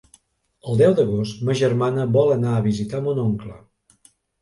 [0.71, 3.63] El deu d'agost ma germana vol anar a visitar mon oncle.